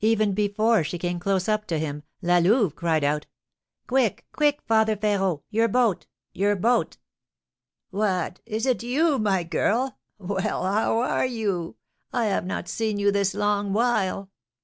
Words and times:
Even 0.00 0.32
before 0.34 0.82
she 0.82 0.98
came 0.98 1.20
close 1.20 1.48
up 1.48 1.64
to 1.68 1.78
him, 1.78 2.02
La 2.20 2.38
Louve 2.38 2.74
cried 2.74 3.04
out: 3.04 3.26
"Quick, 3.86 4.26
quick, 4.32 4.60
Father 4.66 4.96
Férot! 4.96 5.42
Your 5.50 5.68
boat! 5.68 6.08
Your 6.32 6.56
boat!" 6.56 6.96
"What! 7.90 8.40
Is 8.44 8.66
it 8.66 8.82
you, 8.82 9.20
my 9.20 9.44
girl? 9.44 9.96
Well, 10.18 10.64
how 10.64 10.98
are 10.98 11.26
you? 11.26 11.76
I 12.12 12.24
have 12.26 12.44
not 12.44 12.66
seen 12.68 12.98
you 12.98 13.12
this 13.12 13.34
long 13.34 13.72
while." 13.72 14.32